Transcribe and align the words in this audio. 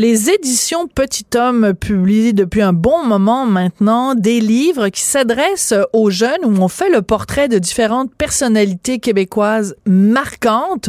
Les 0.00 0.30
éditions 0.30 0.88
Petit 0.88 1.26
Homme 1.36 1.74
publient 1.74 2.32
depuis 2.32 2.62
un 2.62 2.72
bon 2.72 3.04
moment 3.04 3.44
maintenant 3.44 4.14
des 4.14 4.40
livres 4.40 4.88
qui 4.88 5.02
s'adressent 5.02 5.74
aux 5.92 6.08
jeunes 6.08 6.42
où 6.42 6.56
on 6.58 6.68
fait 6.68 6.88
le 6.88 7.02
portrait 7.02 7.48
de 7.48 7.58
différentes 7.58 8.10
personnalités 8.14 8.98
québécoises 8.98 9.76
marquantes 9.84 10.88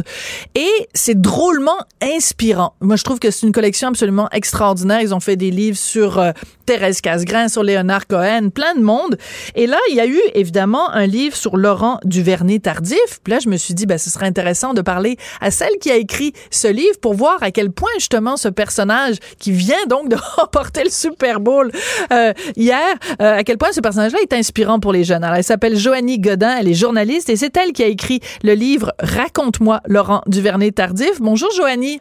et 0.54 0.88
c'est 0.94 1.20
drôlement 1.20 1.76
inspirant. 2.00 2.72
Moi, 2.80 2.96
je 2.96 3.04
trouve 3.04 3.18
que 3.18 3.30
c'est 3.30 3.44
une 3.44 3.52
collection 3.52 3.88
absolument 3.88 4.30
extraordinaire. 4.30 5.02
Ils 5.02 5.14
ont 5.14 5.20
fait 5.20 5.36
des 5.36 5.50
livres 5.50 5.76
sur 5.76 6.18
euh, 6.18 6.32
Thérèse 6.64 7.02
Casgrain, 7.02 7.48
sur 7.48 7.62
Léonard 7.62 8.06
Cohen, 8.06 8.48
plein 8.48 8.74
de 8.74 8.80
monde. 8.80 9.18
Et 9.54 9.66
là, 9.66 9.76
il 9.90 9.96
y 9.96 10.00
a 10.00 10.06
eu 10.06 10.20
évidemment 10.32 10.88
un 10.90 11.04
livre 11.04 11.36
sur 11.36 11.58
Laurent 11.58 11.98
Duvernay-Tardif. 12.06 13.20
Puis 13.22 13.34
là, 13.34 13.40
je 13.40 13.50
me 13.50 13.58
suis 13.58 13.74
dit, 13.74 13.84
ben, 13.84 13.98
ce 13.98 14.08
serait 14.08 14.26
intéressant 14.26 14.72
de 14.72 14.80
parler 14.80 15.18
à 15.42 15.50
celle 15.50 15.76
qui 15.82 15.90
a 15.90 15.96
écrit 15.96 16.32
ce 16.50 16.68
livre 16.68 16.98
pour 17.02 17.12
voir 17.12 17.42
à 17.42 17.50
quel 17.50 17.70
point 17.70 17.90
justement 17.98 18.38
ce 18.38 18.48
personnage 18.48 19.01
qui 19.38 19.52
vient 19.52 19.84
donc 19.88 20.08
de 20.08 20.16
remporter 20.36 20.84
le 20.84 20.90
Super 20.90 21.40
Bowl 21.40 21.70
euh, 22.12 22.32
hier, 22.56 22.94
euh, 23.20 23.38
à 23.38 23.44
quel 23.44 23.58
point 23.58 23.72
ce 23.72 23.80
personnage-là 23.80 24.18
est 24.22 24.32
inspirant 24.32 24.80
pour 24.80 24.92
les 24.92 25.04
jeunes. 25.04 25.24
Alors, 25.24 25.36
elle 25.36 25.44
s'appelle 25.44 25.76
Joanie 25.76 26.18
Godin, 26.18 26.56
elle 26.58 26.68
est 26.68 26.74
journaliste 26.74 27.28
et 27.30 27.36
c'est 27.36 27.56
elle 27.56 27.72
qui 27.72 27.82
a 27.82 27.86
écrit 27.86 28.20
le 28.42 28.54
livre 28.54 28.92
Raconte-moi 28.98 29.80
Laurent 29.86 30.22
Duvernay-Tardif. 30.26 31.20
Bonjour 31.20 31.50
Joanie. 31.52 32.00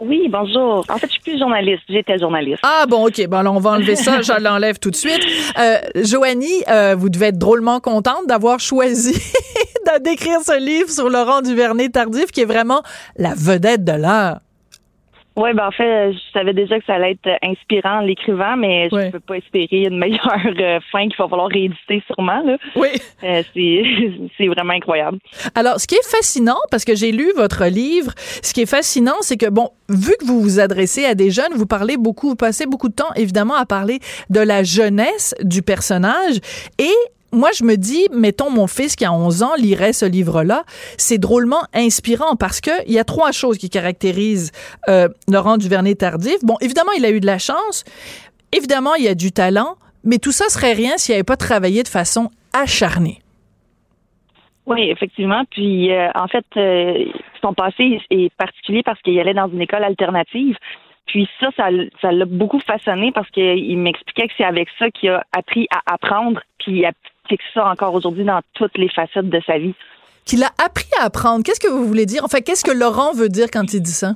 Oui, 0.00 0.28
bonjour. 0.28 0.84
En 0.88 0.96
fait, 0.98 1.06
je 1.06 1.12
suis 1.12 1.20
plus 1.20 1.38
journaliste. 1.38 1.82
J'étais 1.88 2.18
journaliste. 2.18 2.60
Ah 2.62 2.86
bon, 2.88 3.06
ok. 3.06 3.26
Bon, 3.28 3.36
alors 3.36 3.54
on 3.54 3.60
va 3.60 3.70
enlever 3.70 3.94
ça. 3.94 4.22
je 4.22 4.32
l'enlève 4.42 4.78
tout 4.78 4.90
de 4.90 4.96
suite. 4.96 5.20
Euh, 5.58 5.76
Joanie, 5.96 6.64
euh, 6.68 6.96
vous 6.98 7.08
devez 7.08 7.26
être 7.26 7.38
drôlement 7.38 7.78
contente 7.78 8.26
d'avoir 8.26 8.58
choisi 8.58 9.14
d'écrire 10.04 10.40
ce 10.40 10.58
livre 10.58 10.90
sur 10.90 11.08
Laurent 11.08 11.42
Duvernay-Tardif, 11.42 12.32
qui 12.32 12.40
est 12.40 12.46
vraiment 12.46 12.82
la 13.16 13.34
vedette 13.34 13.84
de 13.84 13.92
l'heure. 13.92 14.40
Oui, 15.36 15.54
ben 15.54 15.68
en 15.68 15.70
fait, 15.70 16.12
je 16.12 16.18
savais 16.32 16.52
déjà 16.52 16.78
que 16.78 16.84
ça 16.84 16.94
allait 16.94 17.12
être 17.12 17.38
inspirant 17.42 18.00
l'écrivant, 18.00 18.56
mais 18.56 18.88
je 18.90 18.96
ne 18.96 19.10
peux 19.10 19.20
pas 19.20 19.36
espérer 19.36 19.84
une 19.84 19.98
meilleure 19.98 20.20
euh, 20.60 20.80
fin 20.90 21.08
qu'il 21.08 21.16
va 21.18 21.28
falloir 21.28 21.48
rééditer 21.48 22.02
sûrement. 22.06 22.42
Là. 22.42 22.56
Oui. 22.76 22.88
Euh, 23.24 23.42
c'est 24.36 24.46
vraiment 24.46 24.74
incroyable. 24.74 25.18
Alors, 25.54 25.80
ce 25.80 25.86
qui 25.86 25.94
est 25.94 26.10
fascinant, 26.10 26.58
parce 26.70 26.84
que 26.84 26.94
j'ai 26.94 27.12
lu 27.12 27.32
votre 27.36 27.64
livre, 27.64 28.12
ce 28.42 28.52
qui 28.52 28.62
est 28.62 28.70
fascinant, 28.70 29.16
c'est 29.20 29.36
que, 29.36 29.48
bon, 29.48 29.70
vu 29.88 30.12
que 30.20 30.26
vous 30.26 30.40
vous 30.40 30.60
adressez 30.60 31.04
à 31.04 31.14
des 31.14 31.30
jeunes, 31.30 31.52
vous 31.54 31.66
parlez 31.66 31.96
beaucoup, 31.96 32.30
vous 32.30 32.36
passez 32.36 32.66
beaucoup 32.66 32.88
de 32.88 32.94
temps, 32.94 33.12
évidemment, 33.16 33.54
à 33.54 33.64
parler 33.64 34.00
de 34.28 34.40
la 34.40 34.62
jeunesse 34.62 35.34
du 35.42 35.62
personnage 35.62 36.40
et 36.78 36.92
moi, 37.32 37.50
je 37.58 37.64
me 37.64 37.76
dis, 37.76 38.06
mettons, 38.12 38.50
mon 38.50 38.66
fils 38.66 38.94
qui 38.94 39.04
a 39.04 39.12
11 39.12 39.42
ans 39.42 39.54
lirait 39.56 39.92
ce 39.92 40.04
livre-là, 40.04 40.64
c'est 40.98 41.18
drôlement 41.18 41.62
inspirant 41.74 42.36
parce 42.36 42.60
que 42.60 42.70
il 42.86 42.92
y 42.92 42.98
a 42.98 43.04
trois 43.04 43.32
choses 43.32 43.58
qui 43.58 43.70
caractérisent 43.70 44.52
euh, 44.88 45.08
Laurent 45.28 45.56
Duvernay-Tardif. 45.56 46.44
Bon, 46.44 46.56
évidemment, 46.60 46.92
il 46.96 47.04
a 47.04 47.10
eu 47.10 47.20
de 47.20 47.26
la 47.26 47.38
chance. 47.38 47.84
Évidemment, 48.52 48.94
il 48.94 49.04
y 49.04 49.08
a 49.08 49.14
du 49.14 49.32
talent. 49.32 49.76
Mais 50.04 50.18
tout 50.18 50.32
ça 50.32 50.48
serait 50.48 50.72
rien 50.72 50.96
s'il 50.96 51.14
n'avait 51.14 51.22
pas 51.22 51.36
travaillé 51.36 51.82
de 51.84 51.88
façon 51.88 52.30
acharnée. 52.52 53.18
Oui, 54.66 54.90
effectivement. 54.90 55.44
Puis, 55.50 55.92
euh, 55.92 56.08
en 56.14 56.28
fait, 56.28 56.44
euh, 56.56 57.04
son 57.40 57.54
passé 57.54 58.00
est 58.10 58.34
particulier 58.36 58.82
parce 58.82 59.00
qu'il 59.02 59.18
allait 59.18 59.34
dans 59.34 59.48
une 59.48 59.60
école 59.60 59.84
alternative. 59.84 60.56
Puis 61.06 61.28
ça, 61.40 61.48
ça 61.56 62.12
l'a 62.12 62.24
beaucoup 62.24 62.60
façonné 62.60 63.12
parce 63.12 63.28
qu'il 63.30 63.78
m'expliquait 63.78 64.28
que 64.28 64.34
c'est 64.36 64.44
avec 64.44 64.68
ça 64.78 64.90
qu'il 64.90 65.10
a 65.10 65.24
appris 65.36 65.66
à 65.70 65.94
apprendre, 65.94 66.40
puis 66.58 66.84
applique 67.24 67.40
ça 67.54 67.66
encore 67.66 67.94
aujourd'hui 67.94 68.24
dans 68.24 68.40
toutes 68.54 68.76
les 68.76 68.88
facettes 68.88 69.28
de 69.28 69.40
sa 69.46 69.58
vie. 69.58 69.74
Qu'il 70.24 70.42
a 70.44 70.50
appris 70.64 70.88
à 71.00 71.04
apprendre. 71.04 71.42
Qu'est-ce 71.44 71.60
que 71.60 71.70
vous 71.70 71.84
voulez 71.84 72.06
dire? 72.06 72.22
Enfin, 72.24 72.40
qu'est-ce 72.40 72.64
que 72.64 72.70
Laurent 72.70 73.12
veut 73.12 73.28
dire 73.28 73.48
quand 73.52 73.72
il 73.74 73.80
dit 73.80 73.90
ça? 73.90 74.12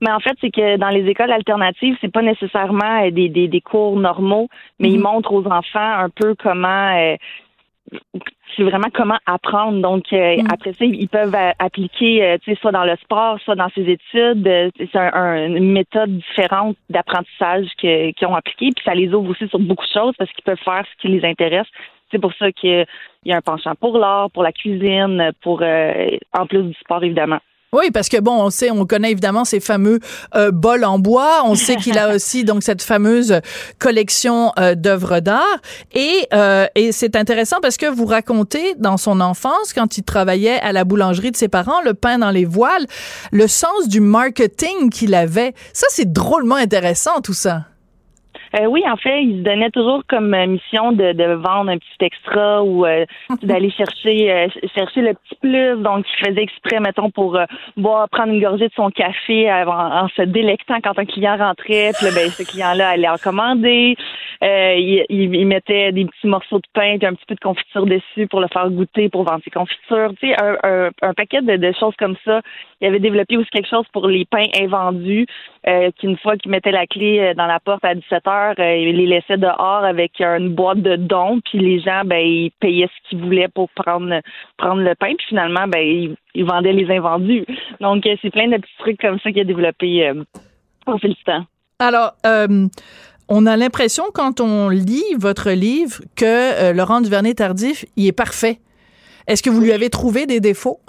Mais 0.00 0.12
en 0.12 0.20
fait, 0.20 0.36
c'est 0.40 0.50
que 0.50 0.76
dans 0.76 0.90
les 0.90 1.06
écoles 1.06 1.32
alternatives, 1.32 1.96
c'est 2.00 2.12
pas 2.12 2.22
nécessairement 2.22 3.04
euh, 3.04 3.10
des, 3.10 3.28
des, 3.28 3.48
des 3.48 3.60
cours 3.60 3.98
normaux, 3.98 4.48
mais 4.78 4.90
il 4.90 4.98
mhm. 4.98 5.02
montre 5.02 5.32
aux 5.32 5.44
enfants 5.46 5.80
un 5.80 6.08
peu 6.08 6.36
comment 6.40 6.96
euh, 6.96 7.16
c'est 8.56 8.62
vraiment 8.62 8.88
comment 8.92 9.18
apprendre. 9.26 9.80
Donc 9.80 10.04
euh, 10.12 10.42
mm. 10.42 10.46
après 10.52 10.72
ça, 10.72 10.84
ils 10.84 11.08
peuvent 11.08 11.36
appliquer, 11.58 12.24
euh, 12.24 12.38
tu 12.42 12.52
sais, 12.52 12.60
soit 12.60 12.72
dans 12.72 12.84
le 12.84 12.96
sport, 12.96 13.38
soit 13.40 13.54
dans 13.54 13.68
ses 13.74 13.82
études. 13.82 14.70
C'est 14.78 14.96
une 14.96 15.72
méthode 15.72 16.16
différente 16.18 16.76
d'apprentissage 16.90 17.66
qu'ils 17.78 18.26
ont 18.26 18.34
appliqué. 18.34 18.70
Puis 18.74 18.84
ça 18.84 18.94
les 18.94 19.12
ouvre 19.12 19.30
aussi 19.30 19.48
sur 19.48 19.58
beaucoup 19.58 19.86
de 19.86 19.92
choses 19.92 20.14
parce 20.18 20.30
qu'ils 20.32 20.44
peuvent 20.44 20.58
faire 20.64 20.84
ce 20.90 21.00
qui 21.00 21.08
les 21.08 21.24
intéresse. 21.24 21.66
C'est 22.10 22.20
pour 22.20 22.32
ça 22.38 22.52
qu'il 22.52 22.86
y 23.24 23.32
a 23.32 23.36
un 23.36 23.40
penchant 23.40 23.74
pour 23.74 23.98
l'art, 23.98 24.30
pour 24.30 24.42
la 24.42 24.52
cuisine, 24.52 25.32
pour 25.42 25.62
en 25.62 26.46
plus 26.46 26.62
du 26.62 26.74
sport 26.74 27.02
évidemment. 27.04 27.40
Oui, 27.72 27.90
parce 27.90 28.08
que 28.08 28.18
bon, 28.18 28.32
on 28.32 28.48
sait, 28.48 28.70
on 28.70 28.86
connaît 28.86 29.10
évidemment 29.10 29.44
ces 29.44 29.60
fameux 29.60 30.00
euh, 30.34 30.50
bols 30.50 30.86
en 30.86 30.98
bois. 30.98 31.42
On 31.44 31.54
sait 31.54 31.76
qu'il 31.76 31.98
a 31.98 32.08
aussi 32.14 32.44
donc 32.44 32.62
cette 32.62 32.82
fameuse 32.82 33.40
collection 33.78 34.52
euh, 34.58 34.74
d'œuvres 34.74 35.20
d'art. 35.20 35.44
Et, 35.94 36.26
euh, 36.32 36.66
et 36.74 36.92
c'est 36.92 37.14
intéressant 37.14 37.58
parce 37.60 37.76
que 37.76 37.84
vous 37.84 38.06
racontez 38.06 38.74
dans 38.78 38.96
son 38.96 39.20
enfance, 39.20 39.74
quand 39.74 39.98
il 39.98 40.02
travaillait 40.02 40.60
à 40.60 40.72
la 40.72 40.84
boulangerie 40.84 41.30
de 41.30 41.36
ses 41.36 41.48
parents, 41.48 41.82
le 41.82 41.92
pain 41.92 42.18
dans 42.18 42.30
les 42.30 42.46
voiles, 42.46 42.86
le 43.32 43.46
sens 43.46 43.86
du 43.86 44.00
marketing 44.00 44.88
qu'il 44.90 45.14
avait. 45.14 45.52
Ça, 45.74 45.86
c'est 45.90 46.10
drôlement 46.10 46.56
intéressant 46.56 47.20
tout 47.20 47.34
ça. 47.34 47.66
Euh, 48.58 48.66
oui, 48.66 48.82
en 48.90 48.96
fait, 48.96 49.22
il 49.22 49.38
se 49.38 49.42
donnait 49.42 49.70
toujours 49.70 50.02
comme 50.08 50.34
euh, 50.34 50.46
mission 50.46 50.92
de, 50.92 51.12
de 51.12 51.34
vendre 51.34 51.70
un 51.70 51.78
petit 51.78 51.96
extra 52.00 52.62
ou 52.62 52.86
euh, 52.86 53.04
d'aller 53.42 53.70
chercher 53.70 54.48
chercher 54.74 55.02
le 55.02 55.14
petit 55.14 55.36
plus. 55.40 55.76
Donc, 55.82 56.06
il 56.08 56.26
faisait 56.26 56.42
exprès, 56.42 56.80
mettons, 56.80 57.10
pour 57.10 57.38
boire, 57.76 58.08
prendre 58.08 58.32
une 58.32 58.40
gorgée 58.40 58.68
de 58.68 58.74
son 58.74 58.90
café 58.90 59.50
en, 59.52 60.08
se 60.08 60.22
délectant 60.22 60.80
quand 60.82 60.98
un 60.98 61.04
client 61.04 61.36
rentrait. 61.36 61.92
Puis 61.96 62.06
là, 62.06 62.12
ben, 62.14 62.30
ce 62.30 62.42
client-là 62.42 62.90
allait 62.90 63.08
en 63.08 63.16
commander. 63.16 63.96
Il, 64.40 65.04
il, 65.08 65.46
mettait 65.46 65.92
des 65.92 66.04
petits 66.04 66.26
morceaux 66.26 66.58
de 66.58 66.68
pain 66.72 66.96
et 67.00 67.06
un 67.06 67.14
petit 67.14 67.26
peu 67.26 67.34
de 67.34 67.40
confiture 67.40 67.86
dessus 67.86 68.26
pour 68.28 68.40
le 68.40 68.48
faire 68.52 68.70
goûter, 68.70 69.08
pour 69.08 69.24
vendre 69.24 69.42
ses 69.44 69.50
confitures. 69.50 70.12
Tu 70.20 70.28
sais, 70.28 70.36
un, 70.38 71.14
paquet 71.14 71.42
de, 71.42 71.72
choses 71.72 71.94
comme 71.98 72.16
ça. 72.24 72.40
Il 72.80 72.86
avait 72.86 73.00
développé 73.00 73.36
aussi 73.36 73.50
quelque 73.50 73.68
chose 73.68 73.86
pour 73.92 74.06
les 74.06 74.24
pains 74.24 74.46
invendus, 74.60 75.26
qu'une 75.98 76.16
fois 76.18 76.36
qu'il 76.36 76.50
mettait 76.50 76.70
la 76.70 76.86
clé 76.86 77.34
dans 77.36 77.46
la 77.46 77.60
porte 77.60 77.84
à 77.84 77.94
17 77.94 78.26
heures, 78.26 78.54
euh, 78.58 78.76
il 78.76 78.96
les 78.96 79.06
laissait 79.06 79.36
dehors 79.36 79.84
avec 79.84 80.20
une 80.20 80.54
boîte 80.54 80.82
de 80.82 80.96
dons, 80.96 81.40
puis 81.44 81.58
les 81.58 81.80
gens, 81.80 82.02
ben, 82.04 82.18
ils 82.18 82.50
payaient 82.60 82.88
ce 82.88 83.08
qu'ils 83.08 83.20
voulaient 83.20 83.48
pour 83.48 83.68
prendre 83.70 84.20
prendre 84.56 84.82
le 84.82 84.94
pain, 84.94 85.14
puis 85.16 85.26
finalement, 85.28 85.66
ben, 85.66 86.14
ils, 86.34 86.44
vendaient 86.44 86.72
les 86.72 86.90
invendus. 86.94 87.44
Donc, 87.80 88.06
euh, 88.06 88.16
c'est 88.22 88.30
plein 88.30 88.48
de 88.48 88.56
petits 88.56 88.78
trucs 88.78 89.00
comme 89.00 89.18
ça 89.20 89.30
qu'il 89.30 89.40
a 89.40 89.44
développé 89.44 90.08
euh, 90.08 90.24
au 90.86 90.98
fil 90.98 91.14
du 91.14 91.24
temps. 91.24 91.44
Alors, 91.78 92.12
on 93.28 93.46
a 93.46 93.56
l'impression, 93.56 94.04
quand 94.12 94.40
on 94.40 94.68
lit 94.68 95.14
votre 95.16 95.50
livre, 95.50 96.00
que 96.16 96.72
Laurent 96.72 97.00
Duvernay-Tardif, 97.00 97.84
il 97.96 98.06
est 98.06 98.12
parfait. 98.12 98.60
Est-ce 99.26 99.42
que 99.42 99.50
vous 99.50 99.60
lui 99.60 99.72
avez 99.72 99.90
trouvé 99.90 100.26
des 100.26 100.40
défauts? 100.40 100.80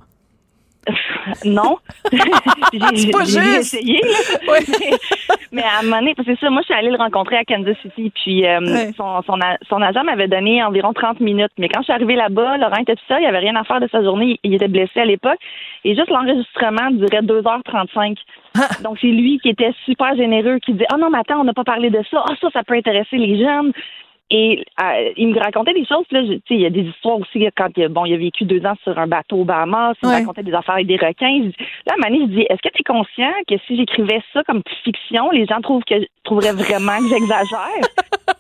non. 1.45 1.77
j'ai 2.93 3.11
pas 3.11 3.25
essayé. 3.25 4.01
Mais, 5.51 5.63
à 5.63 5.79
un 5.79 5.83
moment 5.83 5.99
donné, 5.99 6.15
parce 6.15 6.27
que 6.27 6.35
ça, 6.35 6.49
moi, 6.49 6.61
je 6.61 6.65
suis 6.65 6.73
allée 6.73 6.91
le 6.91 6.97
rencontrer 6.97 7.37
à 7.37 7.43
Kansas 7.43 7.75
City, 7.81 8.11
puis 8.13 8.45
euh, 8.45 8.91
son, 8.95 9.21
son, 9.23 9.81
agent 9.81 10.03
m'avait 10.03 10.27
donné 10.27 10.63
environ 10.63 10.93
30 10.93 11.19
minutes. 11.19 11.51
Mais 11.57 11.69
quand 11.69 11.79
je 11.81 11.85
suis 11.85 11.93
arrivée 11.93 12.15
là-bas, 12.15 12.57
Laurent 12.57 12.81
était 12.81 12.95
tout 12.95 13.05
seul, 13.07 13.21
il 13.21 13.25
avait 13.25 13.39
rien 13.39 13.55
à 13.55 13.63
faire 13.63 13.79
de 13.79 13.87
sa 13.91 14.03
journée, 14.03 14.39
il 14.43 14.53
était 14.53 14.67
blessé 14.67 14.99
à 14.99 15.05
l'époque, 15.05 15.39
et 15.83 15.95
juste 15.95 16.09
l'enregistrement 16.09 16.91
durait 16.91 17.21
2h35. 17.21 18.17
Ah. 18.55 18.67
Donc, 18.83 18.97
c'est 19.01 19.07
lui 19.07 19.39
qui 19.39 19.49
était 19.49 19.73
super 19.85 20.15
généreux, 20.15 20.59
qui 20.59 20.73
disait, 20.73 20.87
ah 20.89 20.95
oh 20.97 21.01
non, 21.01 21.09
mais 21.09 21.19
attends, 21.19 21.39
on 21.39 21.43
n'a 21.43 21.53
pas 21.53 21.63
parlé 21.63 21.89
de 21.89 22.01
ça. 22.09 22.23
Ah, 22.27 22.33
ça, 22.39 22.49
ça 22.53 22.63
peut 22.63 22.75
intéresser 22.75 23.17
les 23.17 23.39
jeunes. 23.39 23.71
Et 24.31 24.63
euh, 24.81 25.11
il 25.17 25.29
me 25.29 25.39
racontait 25.39 25.73
des 25.73 25.85
choses. 25.85 26.05
Là, 26.11 26.23
je- 26.23 26.33
tu 26.33 26.37
sais, 26.47 26.55
il 26.55 26.61
y 26.61 26.65
a 26.65 26.69
des 26.69 26.81
histoires 26.83 27.17
aussi 27.19 27.47
quand 27.57 27.69
il 27.75 27.83
a, 27.85 27.89
bon, 27.89 28.05
il 28.05 28.13
a 28.13 28.17
vécu 28.17 28.45
deux 28.45 28.63
ans 28.65 28.75
sur 28.83 28.97
un 28.97 29.07
bateau 29.07 29.37
au 29.37 29.43
Bahamas. 29.45 29.95
Il 30.03 30.07
me 30.09 30.13
racontait 30.19 30.43
des 30.43 30.53
affaires 30.53 30.75
avec 30.75 30.87
des 30.87 30.97
requins. 30.97 31.41
Je 31.43 31.65
Là, 31.87 31.95
donné, 32.01 32.19
je 32.21 32.25
dis, 32.35 32.41
est-ce 32.49 32.61
que 32.61 32.69
tu 32.73 32.81
es 32.81 32.83
conscient 32.83 33.31
que 33.47 33.55
si 33.65 33.75
j'écrivais 33.75 34.21
ça 34.33 34.43
comme 34.43 34.61
fiction, 34.83 35.31
les 35.31 35.45
gens 35.47 35.61
trouvent 35.61 35.83
que 35.83 35.95
trouveraient 36.23 36.53
vraiment 36.53 36.97
que 36.99 37.07
j'exagère? 37.09 37.81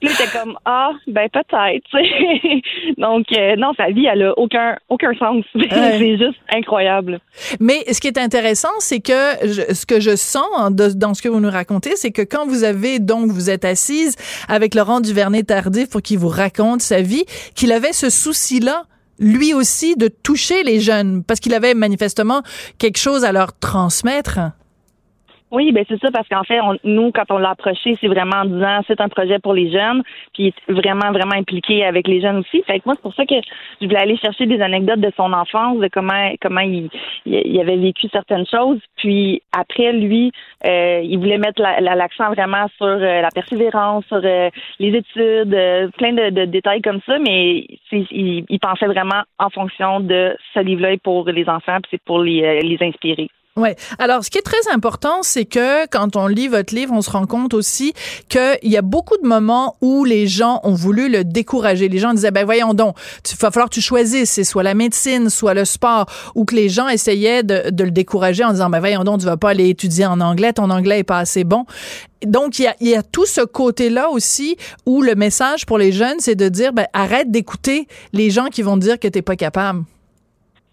Puis 0.00 0.08
là, 0.08 0.14
j'étais 0.18 0.38
comme 0.38 0.56
ah 0.64 0.90
ben 1.06 1.28
peut-être. 1.28 1.86
Donc 2.98 3.26
euh, 3.36 3.56
non, 3.56 3.72
sa 3.76 3.88
vie 3.90 4.06
elle 4.06 4.22
a 4.22 4.38
aucun 4.38 4.76
aucun 4.88 5.14
sens. 5.18 5.44
c'est 5.70 6.18
juste 6.18 6.38
incroyable. 6.52 7.20
Mais 7.60 7.84
ce 7.92 8.00
qui 8.00 8.08
est 8.08 8.18
intéressant, 8.18 8.68
c'est 8.78 9.00
que 9.00 9.12
je- 9.42 9.74
ce 9.74 9.86
que 9.86 10.00
je 10.00 10.14
sens 10.16 10.46
de- 10.70 10.88
dans 10.94 11.14
ce 11.14 11.22
que 11.22 11.28
vous 11.28 11.40
nous 11.40 11.50
racontez, 11.50 11.96
c'est 11.96 12.10
que 12.12 12.22
quand 12.22 12.46
vous 12.46 12.64
avez 12.64 12.98
donc 12.98 13.30
vous 13.30 13.50
êtes 13.50 13.64
assise 13.64 14.16
avec 14.48 14.74
Laurent 14.74 15.00
Duvernay-Tardif 15.00 15.90
pour 15.90 16.02
qu'il 16.02 16.18
vous 16.18 16.28
raconte 16.28 16.80
sa 16.82 17.00
vie, 17.00 17.24
qu'il 17.54 17.72
avait 17.72 17.92
ce 17.92 18.10
souci-là 18.10 18.84
lui 19.18 19.54
aussi 19.54 19.96
de 19.96 20.08
toucher 20.08 20.62
les 20.62 20.78
jeunes 20.78 21.24
parce 21.24 21.40
qu'il 21.40 21.54
avait 21.54 21.72
manifestement 21.72 22.42
quelque 22.78 22.98
chose 22.98 23.24
à 23.24 23.32
leur 23.32 23.58
transmettre. 23.58 24.40
Oui, 25.52 25.70
ben 25.70 25.84
c'est 25.88 26.00
ça 26.00 26.10
parce 26.10 26.26
qu'en 26.28 26.42
fait, 26.42 26.60
on- 26.60 26.76
nous, 26.82 27.12
quand 27.12 27.30
on 27.30 27.38
l'a 27.38 27.50
approché, 27.50 27.94
c'est 28.00 28.08
vraiment 28.08 28.38
en 28.38 28.44
disant 28.46 28.80
c'est 28.88 29.00
un 29.00 29.08
projet 29.08 29.38
pour 29.38 29.54
les 29.54 29.70
jeunes, 29.70 30.02
puis 30.34 30.46
il 30.46 30.46
est 30.48 30.72
vraiment, 30.72 31.12
vraiment 31.12 31.36
impliqué 31.36 31.84
avec 31.84 32.08
les 32.08 32.20
jeunes 32.20 32.38
aussi. 32.38 32.62
Fait 32.64 32.80
que 32.80 32.84
moi, 32.84 32.94
c'est 32.96 33.02
pour 33.02 33.14
ça 33.14 33.24
que 33.26 33.36
je 33.80 33.86
voulais 33.86 34.00
aller 34.00 34.16
chercher 34.16 34.46
des 34.46 34.60
anecdotes 34.60 34.98
de 34.98 35.12
son 35.16 35.32
enfance, 35.32 35.78
de 35.78 35.86
comment 35.86 36.32
comment 36.42 36.62
il, 36.62 36.88
il, 37.26 37.60
avait 37.60 37.76
vécu 37.76 38.08
certaines 38.10 38.46
choses. 38.46 38.80
Puis 38.96 39.40
après, 39.56 39.92
lui, 39.92 40.32
euh, 40.66 41.00
il 41.04 41.16
voulait 41.18 41.38
mettre 41.38 41.62
la- 41.62 41.80
la- 41.80 41.94
l'accent 41.94 42.28
vraiment 42.32 42.66
sur 42.76 42.86
euh, 42.86 43.20
la 43.20 43.30
persévérance, 43.30 44.04
sur 44.06 44.20
euh, 44.24 44.50
les 44.80 44.88
études, 44.96 45.54
euh, 45.54 45.88
plein 45.96 46.12
de, 46.12 46.30
de 46.30 46.44
détails 46.46 46.82
comme 46.82 47.00
ça, 47.06 47.20
mais 47.20 47.64
il, 47.92 48.44
il 48.48 48.58
pensait 48.58 48.86
vraiment 48.86 49.22
en 49.38 49.50
fonction 49.50 50.00
de 50.00 50.36
ce 50.54 50.58
livre-là 50.60 50.96
pour 51.04 51.28
les 51.28 51.48
enfants, 51.48 51.78
puis 51.82 51.90
c'est 51.92 52.02
pour 52.02 52.18
les, 52.20 52.60
les 52.62 52.78
inspirer. 52.82 53.28
Ouais. 53.56 53.74
Alors, 53.98 54.22
ce 54.22 54.28
qui 54.28 54.36
est 54.36 54.42
très 54.42 54.70
important, 54.70 55.22
c'est 55.22 55.46
que 55.46 55.86
quand 55.86 56.14
on 56.14 56.26
lit 56.26 56.46
votre 56.46 56.74
livre, 56.74 56.92
on 56.92 57.00
se 57.00 57.10
rend 57.10 57.24
compte 57.24 57.54
aussi 57.54 57.94
qu'il 58.28 58.58
y 58.64 58.76
a 58.76 58.82
beaucoup 58.82 59.16
de 59.16 59.26
moments 59.26 59.76
où 59.80 60.04
les 60.04 60.26
gens 60.26 60.60
ont 60.62 60.74
voulu 60.74 61.08
le 61.08 61.24
décourager. 61.24 61.88
Les 61.88 61.98
gens 61.98 62.12
disaient, 62.12 62.30
ben 62.30 62.44
voyons 62.44 62.74
donc, 62.74 62.96
il 63.24 63.36
va 63.38 63.50
falloir 63.50 63.70
que 63.70 63.74
tu 63.74 63.80
choisisses, 63.80 64.30
c'est 64.30 64.44
soit 64.44 64.62
la 64.62 64.74
médecine, 64.74 65.30
soit 65.30 65.54
le 65.54 65.64
sport, 65.64 66.04
ou 66.34 66.44
que 66.44 66.54
les 66.54 66.68
gens 66.68 66.88
essayaient 66.88 67.42
de, 67.42 67.62
le 67.82 67.90
décourager 67.90 68.44
en 68.44 68.52
disant, 68.52 68.68
ben 68.68 68.78
voyons 68.78 69.04
donc, 69.04 69.20
tu 69.20 69.26
vas 69.26 69.38
pas 69.38 69.50
aller 69.50 69.70
étudier 69.70 70.04
en 70.04 70.20
anglais, 70.20 70.52
ton 70.52 70.68
anglais 70.68 70.98
est 70.98 71.04
pas 71.04 71.18
assez 71.18 71.44
bon. 71.44 71.64
Donc, 72.26 72.58
il 72.58 72.64
y 72.64 72.66
a, 72.66 72.74
y 72.80 72.94
a 72.94 73.02
tout 73.02 73.26
ce 73.26 73.40
côté-là 73.40 74.10
aussi 74.10 74.58
où 74.84 75.00
le 75.00 75.14
message 75.14 75.64
pour 75.64 75.78
les 75.78 75.92
jeunes, 75.92 76.16
c'est 76.18 76.34
de 76.34 76.50
dire, 76.50 76.74
ben 76.74 76.86
arrête 76.92 77.30
d'écouter 77.30 77.88
les 78.12 78.28
gens 78.28 78.46
qui 78.46 78.60
vont 78.60 78.76
dire 78.76 78.98
que 78.98 79.08
t'es 79.08 79.22
pas 79.22 79.36
capable. 79.36 79.84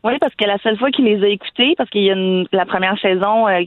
Oui, 0.03 0.13
parce 0.19 0.35
que 0.35 0.45
la 0.45 0.57
seule 0.59 0.77
fois 0.77 0.91
qu'il 0.91 1.05
les 1.05 1.23
a 1.23 1.27
écoutés, 1.29 1.75
parce 1.77 1.89
qu'il 1.89 2.03
y 2.03 2.09
a 2.09 2.13
une, 2.13 2.45
la 2.51 2.65
première 2.65 2.97
saison, 3.00 3.47
euh, 3.47 3.61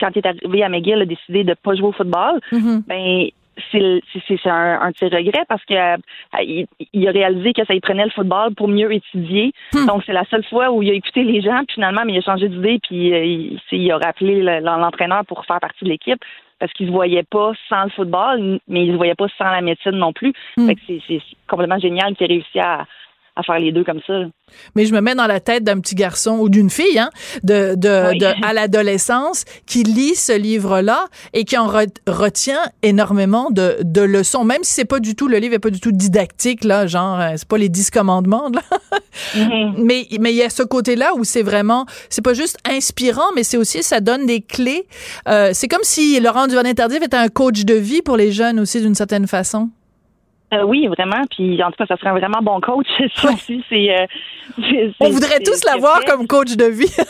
quand 0.00 0.10
il 0.14 0.18
est 0.18 0.26
arrivé 0.26 0.62
à 0.62 0.68
McGill, 0.68 0.96
il 0.96 1.02
a 1.02 1.06
décidé 1.06 1.44
de 1.44 1.54
pas 1.54 1.74
jouer 1.74 1.88
au 1.88 1.92
football. 1.92 2.40
Mhm. 2.52 2.82
Ben 2.86 3.28
c'est 3.72 4.00
c'est 4.12 4.38
c'est- 4.40 4.48
un, 4.48 4.80
un 4.82 4.90
de 4.90 4.96
ses 4.98 5.08
regrets 5.08 5.44
parce 5.48 5.64
que 5.64 5.74
euh, 5.74 5.96
il, 6.42 6.66
il 6.92 7.08
a 7.08 7.10
réalisé 7.10 7.52
que 7.52 7.64
ça 7.64 7.74
y 7.74 7.80
prenait 7.80 8.04
le 8.04 8.10
football 8.10 8.54
pour 8.54 8.68
mieux 8.68 8.92
étudier. 8.92 9.52
Donc 9.86 10.02
c'est 10.06 10.12
la 10.12 10.24
seule 10.26 10.44
fois 10.44 10.70
où 10.70 10.80
il 10.82 10.90
a 10.90 10.94
écouté 10.94 11.24
les 11.24 11.40
gens, 11.40 11.64
puis 11.66 11.74
finalement, 11.74 12.02
mais 12.04 12.12
il 12.12 12.18
a 12.18 12.22
changé 12.22 12.48
d'idée, 12.48 12.78
puis 12.82 13.12
euh, 13.12 13.24
il, 13.24 13.60
il 13.72 13.90
a 13.90 13.98
rappelé 13.98 14.42
le- 14.42 14.60
l'entraîneur 14.60 15.24
pour 15.26 15.44
faire 15.44 15.58
partie 15.58 15.84
de 15.84 15.90
l'équipe 15.90 16.20
parce 16.60 16.72
qu'il 16.72 16.86
se 16.86 16.92
voyait 16.92 17.22
pas 17.24 17.52
sans 17.68 17.84
le 17.84 17.90
football, 17.90 18.60
mais 18.68 18.84
il 18.84 18.92
se 18.92 18.96
voyait 18.96 19.14
pas 19.16 19.26
sans 19.38 19.50
la 19.50 19.60
médecine 19.60 19.92
non 19.92 20.12
plus. 20.12 20.32
Fait 20.66 20.74
que 20.74 20.80
c'est 20.86 21.00
c'est 21.08 21.20
complètement 21.48 21.78
génial 21.80 22.14
qu'il 22.14 22.26
ait 22.30 22.34
réussi 22.34 22.60
à, 22.60 22.84
à 23.38 23.42
faire 23.44 23.58
les 23.60 23.70
deux 23.70 23.84
comme 23.84 24.00
ça. 24.06 24.14
Mais 24.74 24.84
je 24.86 24.92
me 24.94 25.00
mets 25.00 25.14
dans 25.14 25.26
la 25.26 25.38
tête 25.40 25.62
d'un 25.62 25.78
petit 25.78 25.94
garçon 25.94 26.38
ou 26.40 26.48
d'une 26.48 26.70
fille, 26.70 26.98
hein, 26.98 27.10
de, 27.44 27.74
de, 27.76 28.08
Oui. 28.10 28.18
de- 28.18 28.26
à 28.44 28.52
l'adolescence, 28.52 29.44
qui 29.66 29.84
lit 29.84 30.14
ce 30.16 30.36
livre-là 30.36 31.06
et 31.34 31.44
qui 31.44 31.56
en 31.56 31.68
re- 31.68 31.86
retient 32.08 32.58
énormément 32.82 33.50
de, 33.50 33.76
de 33.84 34.00
leçons, 34.00 34.42
même 34.44 34.64
si 34.64 34.72
c'est 34.72 34.84
pas 34.84 34.98
du 35.00 35.14
tout, 35.14 35.28
le 35.28 35.38
livre 35.38 35.54
est 35.54 35.58
pas 35.60 35.70
du 35.70 35.78
tout 35.80 35.92
didactique, 35.92 36.64
là, 36.64 36.86
genre, 36.88 37.20
euh, 37.20 37.34
c'est 37.36 37.46
pas 37.46 37.58
les 37.58 37.68
dix 37.68 37.90
commandements, 37.90 38.48
là. 38.52 38.62
mais, 39.78 40.06
mais 40.20 40.30
il 40.32 40.36
y 40.36 40.42
a 40.42 40.50
ce 40.50 40.62
côté-là 40.62 41.12
où 41.16 41.24
c'est 41.24 41.42
vraiment, 41.42 41.86
c'est 42.08 42.22
pas 42.24 42.34
juste 42.34 42.58
inspirant, 42.68 43.30
mais 43.36 43.42
c'est 43.44 43.56
aussi, 43.56 43.82
ça 43.82 44.00
donne 44.00 44.26
des 44.26 44.40
clés. 44.40 44.86
Euh, 45.28 45.50
c'est 45.52 45.68
comme 45.68 45.82
si 45.84 46.18
Laurent 46.20 46.46
Duvernay-Tardif 46.48 47.02
était 47.02 47.16
un 47.16 47.28
coach 47.28 47.64
de 47.64 47.74
vie 47.74 48.02
pour 48.02 48.16
les 48.16 48.32
jeunes 48.32 48.58
aussi, 48.58 48.80
d'une 48.80 48.94
certaine 48.94 49.26
façon. 49.26 49.68
Euh, 50.54 50.62
oui, 50.62 50.86
vraiment. 50.86 51.24
Puis 51.30 51.62
en 51.62 51.70
tout 51.70 51.76
cas, 51.78 51.86
ça 51.86 51.96
serait 51.96 52.10
un 52.10 52.18
vraiment 52.18 52.40
bon 52.42 52.60
coach. 52.60 52.86
Ça 53.14 53.28
aussi, 53.32 53.62
c'est. 53.68 53.90
euh, 54.00 54.06
On 55.00 55.10
voudrait 55.10 55.40
tous 55.40 55.62
l'avoir 55.64 56.00
comme 56.04 56.26
coach 56.26 56.56
de 56.56 56.64
vie. 56.66 56.94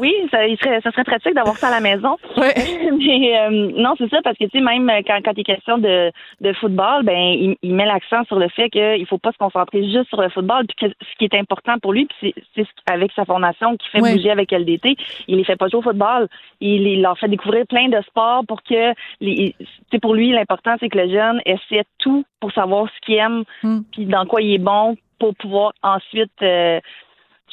Oui, 0.00 0.14
ça, 0.30 0.46
il 0.46 0.56
serait, 0.58 0.80
ça 0.82 0.92
serait 0.92 1.02
pratique 1.02 1.34
d'avoir 1.34 1.56
ça 1.56 1.66
à 1.66 1.72
la 1.72 1.80
maison. 1.80 2.16
Ouais. 2.36 2.54
Mais 2.96 3.38
euh, 3.40 3.72
non, 3.74 3.94
c'est 3.98 4.08
ça, 4.08 4.18
parce 4.22 4.36
que 4.38 4.44
tu 4.44 4.50
sais, 4.58 4.60
même 4.60 4.88
quand, 5.04 5.18
quand 5.24 5.32
il 5.36 5.40
est 5.40 5.44
question 5.44 5.78
de, 5.78 6.12
de 6.40 6.52
football, 6.54 7.02
ben 7.02 7.18
il, 7.18 7.56
il 7.62 7.74
met 7.74 7.86
l'accent 7.86 8.22
sur 8.24 8.38
le 8.38 8.48
fait 8.48 8.70
qu'il 8.70 9.04
faut 9.08 9.18
pas 9.18 9.32
se 9.32 9.38
concentrer 9.38 9.82
juste 9.82 10.08
sur 10.08 10.22
le 10.22 10.28
football, 10.28 10.64
puis 10.68 10.88
que 10.88 10.94
ce 11.00 11.18
qui 11.18 11.24
est 11.24 11.34
important 11.34 11.74
pour 11.82 11.92
lui, 11.92 12.06
puis 12.06 12.16
c'est 12.36 12.42
c'est 12.54 12.62
ce- 12.62 12.92
avec 12.94 13.10
sa 13.16 13.24
formation 13.24 13.76
qui 13.76 13.88
fait 13.88 14.00
Ouais. 14.00 14.14
bouger 14.14 14.30
avec 14.30 14.52
LDT, 14.52 14.96
il 15.26 15.38
les 15.38 15.44
fait 15.44 15.56
pas 15.56 15.66
jouer 15.66 15.80
au 15.80 15.82
football. 15.82 16.28
Il, 16.60 16.86
il 16.86 17.02
leur 17.02 17.18
fait 17.18 17.28
découvrir 17.28 17.66
plein 17.66 17.88
de 17.88 18.00
sports 18.02 18.44
pour 18.46 18.62
que 18.62 18.92
tu 19.20 19.52
sais, 19.90 19.98
pour 20.00 20.14
lui, 20.14 20.30
l'important 20.30 20.76
c'est 20.78 20.88
que 20.88 20.98
le 20.98 21.10
jeune 21.10 21.40
essaie 21.44 21.82
tout 21.98 22.24
pour 22.38 22.49
savoir 22.50 22.88
ce 22.88 23.06
qu'il 23.06 23.16
aime, 23.16 23.44
Mm. 23.62 23.80
puis 23.92 24.06
dans 24.06 24.26
quoi 24.26 24.40
il 24.42 24.54
est 24.54 24.58
bon, 24.58 24.96
pour 25.18 25.34
pouvoir 25.36 25.72
ensuite 25.82 26.30
euh, 26.42 26.80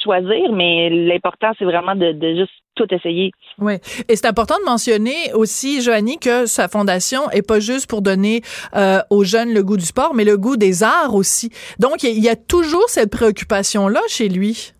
choisir. 0.03 0.51
Mais 0.53 0.89
l'important 0.89 1.51
c'est 1.57 1.65
vraiment 1.65 1.95
de, 1.95 2.11
de 2.11 2.35
juste 2.35 2.51
tout 2.75 2.85
essayer. 2.93 3.31
Oui. 3.59 3.73
Et 4.07 4.15
c'est 4.15 4.27
important 4.27 4.55
de 4.59 4.65
mentionner 4.65 5.33
aussi, 5.33 5.81
Joanie, 5.81 6.19
que 6.19 6.45
sa 6.45 6.67
fondation 6.67 7.27
est 7.31 7.41
pas 7.41 7.59
juste 7.59 7.89
pour 7.89 8.03
donner 8.03 8.41
euh, 8.75 8.99
aux 9.09 9.23
jeunes 9.23 9.51
le 9.51 9.63
goût 9.63 9.77
du 9.77 9.85
sport, 9.85 10.13
mais 10.13 10.23
le 10.23 10.37
goût 10.37 10.57
des 10.57 10.83
arts 10.83 11.15
aussi. 11.15 11.49
Donc, 11.79 12.03
il 12.03 12.11
y 12.19 12.21
y 12.21 12.29
a 12.29 12.35
toujours 12.35 12.87
cette 12.87 13.09
préoccupation-là 13.09 13.99
chez 14.09 14.29
lui. 14.29 14.73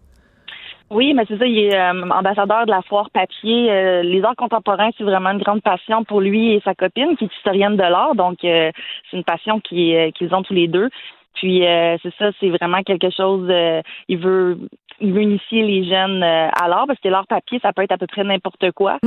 Oui, 0.90 1.14
mais 1.14 1.26
c'est 1.28 1.38
ça, 1.38 1.46
il 1.46 1.60
est 1.60 1.76
euh, 1.76 2.10
ambassadeur 2.10 2.66
de 2.66 2.72
la 2.72 2.82
foire 2.82 3.10
papier. 3.10 3.70
Euh, 3.70 4.04
les 4.04 4.24
arts 4.24 4.38
contemporains, 4.38 4.90
c'est 4.98 5.04
vraiment 5.04 5.32
une 5.32 5.42
grande 5.42 5.62
passion 5.62 6.06
pour 6.06 6.22
lui 6.22 6.54
et 6.54 6.62
sa 6.64 6.76
copine, 6.76 7.18
qui 7.18 7.26
est 7.26 7.36
historienne 7.38 7.76
de 7.76 7.82
l'art. 7.82 8.16
Donc, 8.16 8.44
euh, 8.46 8.72
c'est 9.10 9.18
une 9.18 9.26
passion 9.26 9.60
qui, 9.60 9.96
euh, 9.96 10.12
qu'ils 10.12 10.34
ont 10.34 10.44
tous 10.44 10.54
les 10.54 10.68
deux. 10.68 10.90
Puis, 11.34 11.68
euh, 11.68 11.98
c'est 12.02 12.14
ça, 12.18 12.32
c'est 12.40 12.50
vraiment 12.50 12.82
quelque 12.84 13.10
chose. 13.10 13.48
euh, 13.50 13.82
il 14.08 14.18
veut, 14.18 14.58
il 15.02 15.12
veut 15.14 15.22
initier 15.24 15.62
les 15.62 15.84
jeunes 15.84 16.24
euh, 16.24 16.48
à 16.50 16.68
l'art 16.70 16.86
parce 16.88 17.00
que 17.00 17.10
l'art 17.10 17.28
papier, 17.28 17.60
ça 17.62 17.74
peut 17.74 17.84
être 17.84 17.92
à 17.92 17.98
peu 17.98 18.08
près 18.08 18.24
n'importe 18.24 18.72
quoi. 18.72 18.98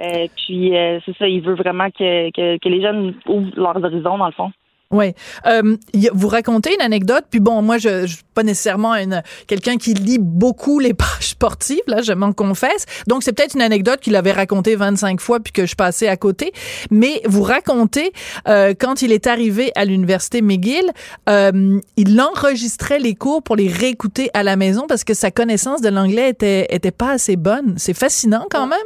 Euh, 0.00 0.26
puis, 0.36 0.76
euh, 0.76 0.98
c'est 1.04 1.16
ça, 1.18 1.28
il 1.28 1.42
veut 1.42 1.54
vraiment 1.54 1.90
que, 1.90 2.30
que, 2.30 2.58
que 2.58 2.68
les 2.68 2.80
jeunes 2.80 3.14
ouvrent 3.26 3.52
leurs 3.56 3.84
horizons, 3.84 4.18
dans 4.18 4.26
le 4.26 4.32
fond. 4.32 4.50
Oui. 4.92 5.14
Euh, 5.46 5.76
vous 6.12 6.28
racontez 6.28 6.72
une 6.72 6.80
anecdote, 6.80 7.24
puis 7.28 7.40
bon, 7.40 7.60
moi, 7.60 7.76
je, 7.76 8.06
je 8.06 8.14
suis 8.14 8.24
pas 8.34 8.44
nécessairement 8.44 8.94
une 8.94 9.22
quelqu'un 9.48 9.78
qui 9.78 9.94
lit 9.94 10.18
beaucoup 10.20 10.78
les 10.78 10.94
pages 10.94 11.30
sportives, 11.30 11.82
là, 11.88 12.02
je 12.02 12.12
m'en 12.12 12.32
confesse. 12.32 12.86
Donc, 13.08 13.24
c'est 13.24 13.32
peut-être 13.32 13.54
une 13.54 13.62
anecdote 13.62 14.00
qu'il 14.00 14.14
avait 14.14 14.32
racontée 14.32 14.76
25 14.76 15.20
fois, 15.20 15.40
puis 15.40 15.52
que 15.52 15.66
je 15.66 15.74
passais 15.74 16.06
à 16.06 16.16
côté. 16.16 16.52
Mais 16.90 17.20
vous 17.24 17.42
racontez, 17.42 18.12
euh, 18.48 18.74
quand 18.78 19.02
il 19.02 19.10
est 19.10 19.26
arrivé 19.26 19.72
à 19.74 19.84
l'université 19.84 20.40
McGill, 20.40 20.92
euh, 21.28 21.80
il 21.96 22.20
enregistrait 22.20 23.00
les 23.00 23.14
cours 23.16 23.42
pour 23.42 23.56
les 23.56 23.68
réécouter 23.68 24.30
à 24.34 24.44
la 24.44 24.54
maison 24.54 24.86
parce 24.86 25.02
que 25.02 25.14
sa 25.14 25.32
connaissance 25.32 25.80
de 25.80 25.88
l'anglais 25.88 26.30
était, 26.30 26.66
était 26.70 26.92
pas 26.92 27.10
assez 27.10 27.36
bonne. 27.36 27.74
C'est 27.76 27.94
fascinant 27.94 28.46
quand 28.50 28.68
même. 28.68 28.78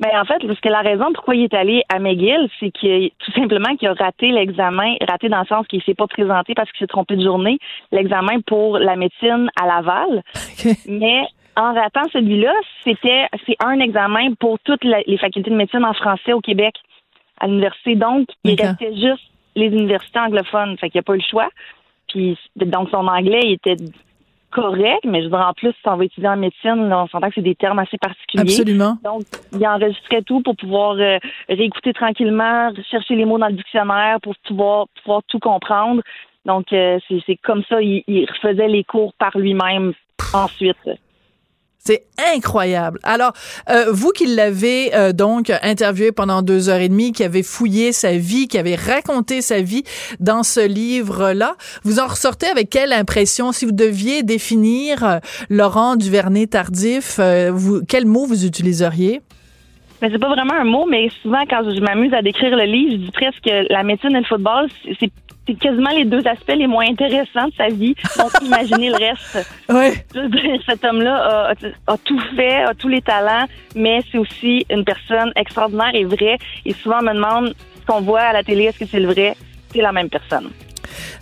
Ben 0.00 0.10
en 0.14 0.24
fait, 0.24 0.46
parce 0.46 0.60
que 0.60 0.68
la 0.68 0.80
raison 0.80 1.12
pourquoi 1.12 1.34
il 1.34 1.44
est 1.44 1.54
allé 1.54 1.82
à 1.88 1.98
McGill, 1.98 2.48
c'est 2.60 2.70
qu'il 2.70 3.10
tout 3.18 3.32
simplement 3.32 3.74
qu'il 3.76 3.88
a 3.88 3.94
raté 3.94 4.30
l'examen, 4.30 4.94
raté 5.08 5.28
dans 5.28 5.40
le 5.40 5.46
sens 5.46 5.66
qu'il 5.66 5.82
s'est 5.82 5.94
pas 5.94 6.06
présenté 6.06 6.54
parce 6.54 6.70
qu'il 6.70 6.78
s'est 6.78 6.86
trompé 6.86 7.16
de 7.16 7.22
journée, 7.22 7.58
l'examen 7.90 8.40
pour 8.46 8.78
la 8.78 8.94
médecine 8.94 9.50
à 9.60 9.66
Laval. 9.66 10.22
Mais 10.88 11.22
en 11.56 11.74
ratant 11.74 12.04
celui-là, 12.12 12.52
c'était 12.84 13.26
c'est 13.44 13.56
un 13.64 13.80
examen 13.80 14.34
pour 14.38 14.60
toutes 14.60 14.84
les 14.84 15.18
facultés 15.18 15.50
de 15.50 15.56
médecine 15.56 15.84
en 15.84 15.94
français 15.94 16.32
au 16.32 16.40
Québec 16.40 16.74
à 17.40 17.48
l'université. 17.48 17.96
Donc, 17.96 18.28
il 18.44 18.54
D'accord. 18.54 18.76
restait 18.78 18.94
juste 18.94 19.24
les 19.56 19.66
universités 19.66 20.20
anglophones. 20.20 20.76
Fait 20.78 20.90
qu'il 20.90 20.98
n'y 20.98 21.00
a 21.00 21.02
pas 21.02 21.14
eu 21.14 21.18
le 21.18 21.24
choix. 21.28 21.48
Puis 22.08 22.38
donc 22.56 22.88
son 22.90 23.06
anglais 23.06 23.40
il 23.44 23.52
était 23.52 23.76
correct, 24.50 25.04
mais 25.04 25.20
je 25.20 25.24
veux 25.24 25.30
dire, 25.30 25.46
en 25.46 25.52
plus, 25.52 25.70
si 25.70 25.88
on 25.88 25.96
va 25.96 26.04
étudier 26.04 26.28
en 26.28 26.36
médecine, 26.36 26.88
là, 26.88 27.02
on 27.02 27.06
s'entend 27.08 27.28
que 27.28 27.34
c'est 27.36 27.42
des 27.42 27.54
termes 27.54 27.78
assez 27.78 27.98
particuliers. 27.98 28.42
Absolument. 28.42 28.98
Donc, 29.04 29.22
il 29.52 29.66
enregistrait 29.66 30.22
tout 30.22 30.40
pour 30.42 30.56
pouvoir 30.56 30.96
euh, 30.98 31.18
réécouter 31.48 31.92
tranquillement, 31.92 32.70
chercher 32.90 33.14
les 33.14 33.24
mots 33.24 33.38
dans 33.38 33.48
le 33.48 33.54
dictionnaire 33.54 34.18
pour 34.22 34.34
pouvoir, 34.46 34.86
pouvoir 35.02 35.22
tout 35.28 35.38
comprendre. 35.38 36.02
Donc, 36.46 36.72
euh, 36.72 36.98
c'est 37.08 37.22
c'est 37.26 37.36
comme 37.36 37.62
ça, 37.68 37.80
il, 37.82 38.04
il 38.06 38.26
refaisait 38.26 38.68
les 38.68 38.84
cours 38.84 39.12
par 39.14 39.36
lui-même 39.36 39.92
ensuite. 40.32 40.76
C'est 41.78 42.04
incroyable. 42.34 42.98
Alors, 43.02 43.32
euh, 43.70 43.86
vous 43.90 44.10
qui 44.10 44.26
l'avez 44.26 44.94
euh, 44.94 45.12
donc 45.12 45.50
interviewé 45.62 46.12
pendant 46.12 46.42
deux 46.42 46.68
heures 46.68 46.80
et 46.80 46.88
demie, 46.88 47.12
qui 47.12 47.24
avez 47.24 47.42
fouillé 47.42 47.92
sa 47.92 48.16
vie, 48.16 48.46
qui 48.48 48.58
avez 48.58 48.74
raconté 48.74 49.40
sa 49.40 49.62
vie 49.62 49.84
dans 50.20 50.42
ce 50.42 50.66
livre-là, 50.66 51.54
vous 51.84 51.98
en 52.00 52.06
ressortez 52.06 52.46
avec 52.46 52.68
quelle 52.68 52.92
impression? 52.92 53.52
Si 53.52 53.64
vous 53.64 53.72
deviez 53.72 54.22
définir 54.22 55.04
euh, 55.04 55.18
Laurent 55.48 55.96
Duvernay-Tardif, 55.96 57.20
vous, 57.52 57.80
quel 57.88 58.06
mot 58.06 58.26
vous 58.26 58.44
utiliseriez? 58.44 59.22
Mais 60.02 60.10
c'est 60.10 60.18
pas 60.18 60.28
vraiment 60.28 60.54
un 60.54 60.64
mot, 60.64 60.86
mais 60.86 61.08
souvent 61.22 61.44
quand 61.48 61.62
je 61.64 61.80
m'amuse 61.80 62.12
à 62.12 62.22
décrire 62.22 62.54
le 62.56 62.64
livre, 62.64 62.92
je 62.92 62.96
dis 62.96 63.10
presque 63.10 63.40
que 63.42 63.72
la 63.72 63.82
médecine 63.82 64.14
et 64.14 64.20
le 64.20 64.24
football, 64.24 64.68
c'est 65.00 65.10
c'est 65.48 65.58
quasiment 65.58 65.90
les 65.90 66.04
deux 66.04 66.22
aspects 66.26 66.54
les 66.54 66.66
moins 66.66 66.86
intéressants 66.86 67.46
de 67.46 67.54
sa 67.56 67.68
vie. 67.68 67.94
Donc, 68.18 68.30
imaginez 68.42 68.90
le 68.90 68.96
reste. 68.96 69.48
Oui. 69.68 70.60
Cet 70.66 70.84
homme-là 70.84 71.54
a, 71.86 71.96
tout 71.96 72.20
fait, 72.36 72.62
a 72.62 72.74
tous 72.74 72.88
les 72.88 73.00
talents, 73.00 73.46
mais 73.74 74.00
c'est 74.12 74.18
aussi 74.18 74.66
une 74.70 74.84
personne 74.84 75.32
extraordinaire 75.36 75.94
et 75.94 76.04
vraie. 76.04 76.38
Et 76.66 76.74
souvent, 76.74 76.98
on 77.00 77.04
me 77.04 77.14
demande 77.14 77.54
ce 77.80 77.86
qu'on 77.86 78.02
voit 78.02 78.20
à 78.20 78.32
la 78.32 78.42
télé, 78.42 78.64
est-ce 78.64 78.78
que 78.78 78.86
c'est 78.86 79.00
le 79.00 79.08
vrai? 79.08 79.34
C'est 79.72 79.80
la 79.80 79.92
même 79.92 80.10
personne. 80.10 80.50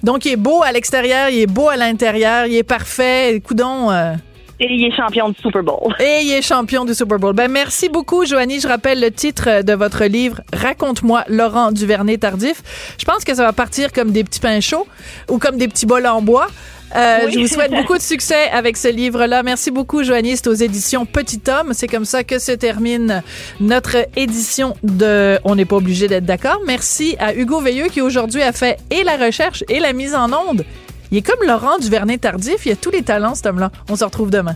Donc, 0.03 0.25
il 0.25 0.33
est 0.33 0.37
beau 0.37 0.63
à 0.63 0.73
l'extérieur, 0.73 1.29
il 1.29 1.41
est 1.41 1.47
beau 1.53 1.69
à 1.69 1.77
l'intérieur, 1.77 2.47
il 2.47 2.57
est 2.57 2.69
parfait. 2.69 3.41
Coudon. 3.45 3.91
Euh, 3.91 4.15
et 4.59 4.73
il 4.73 4.85
est 4.87 4.97
champion 4.97 5.29
du 5.29 5.37
Super 5.41 5.63
Bowl. 5.63 5.95
Et 6.01 6.23
il 6.23 6.33
est 6.33 6.43
champion 6.43 6.85
du 6.85 6.95
Super 6.95 7.19
Bowl. 7.19 7.35
Ben 7.35 7.51
merci 7.51 7.89
beaucoup, 7.89 8.25
Joanie. 8.25 8.61
Je 8.61 8.69
rappelle 8.69 9.01
le 9.01 9.11
titre 9.11 9.63
de 9.63 9.73
votre 9.75 10.05
livre, 10.05 10.41
Raconte-moi 10.53 11.25
Laurent 11.29 11.73
Duvernay 11.73 12.17
Tardif. 12.17 12.63
Je 12.99 13.05
pense 13.05 13.25
que 13.25 13.35
ça 13.35 13.45
va 13.45 13.53
partir 13.53 13.93
comme 13.93 14.13
des 14.13 14.25
petits 14.25 14.41
pains 14.41 14.61
chauds 14.61 14.87
ou 15.29 15.39
comme 15.39 15.59
des 15.59 15.69
petits 15.69 15.87
bols 15.87 16.07
en 16.07 16.23
bois. 16.23 16.47
Euh, 16.95 17.29
Je 17.31 17.39
vous 17.39 17.49
souhaite 17.49 17.71
beaucoup 17.77 17.97
de 17.97 18.03
succès 18.03 18.49
avec 18.51 18.77
ce 18.77 18.89
livre-là. 18.89 19.43
Merci 19.43 19.71
beaucoup, 19.71 20.03
Joanie. 20.03 20.37
C'est 20.37 20.47
aux 20.47 20.55
éditions 20.55 21.05
Petit 21.05 21.41
Homme. 21.49 21.73
C'est 21.73 21.89
comme 21.89 22.05
ça 22.05 22.25
que 22.25 22.39
se 22.39 22.53
termine 22.53 23.23
notre 23.61 23.97
édition 24.17 24.75
de 24.83 25.39
On 25.45 25.57
n'est 25.57 25.65
pas 25.65 25.77
obligé 25.77 26.09
d'être 26.09 26.25
d'accord. 26.25 26.61
Merci 26.67 27.17
à 27.19 27.35
Hugo 27.35 27.61
Veilleux 27.61 27.89
qui 27.89 28.01
aujourd'hui 28.01 28.43
a 28.43 28.53
fait 28.53 28.79
et 28.91 29.05
la 29.05 29.17
recherche 29.17 29.65
et 29.69 29.81
la 29.81 29.93
mise 29.93 30.15
en 30.15 30.33
onde. 30.33 30.65
Il 31.11 31.19
est 31.19 31.23
comme 31.23 31.47
Laurent 31.47 31.79
Duvernay 31.79 32.19
Tardif, 32.19 32.67
il 32.67 32.73
a 32.73 32.77
tous 32.77 32.91
les 32.91 33.03
talents, 33.03 33.35
cet 33.35 33.47
homme-là. 33.47 33.71
On 33.89 33.97
se 33.97 34.05
retrouve 34.05 34.31
demain. 34.31 34.55